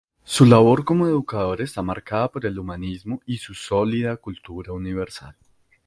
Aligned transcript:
Su 0.23 0.45
labor 0.45 0.83
como 0.83 1.05
educador 1.07 1.61
está 1.61 1.83
marcada 1.83 2.27
por 2.31 2.47
el 2.47 2.57
humanismo 2.57 3.21
y 3.27 3.37
su 3.37 3.53
sólida 3.53 4.17
cultura 4.17 4.73
universal. 4.73 5.35